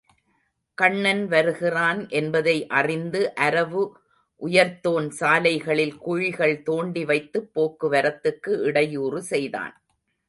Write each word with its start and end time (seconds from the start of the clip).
கண்ணன் 0.77 1.21
வருகிறான் 1.27 1.99
என்பதை 2.11 2.55
அறிந்து 2.69 3.21
அரவு 3.47 3.83
உயர்த்தோன் 4.41 5.09
சாலைகளில் 5.19 5.95
குழிகள் 5.97 6.57
தோண்டி 6.63 7.05
வைத்துப் 7.05 7.51
போக்கு 7.53 7.89
வரத்துக்கு 7.91 8.53
இடையூறு 8.61 9.21
செய்தான். 9.23 9.75